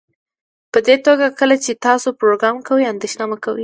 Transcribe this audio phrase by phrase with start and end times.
[0.73, 3.59] پدې توګه کله چې تاسو پروګرام کوئ اندیښنه مه کوئ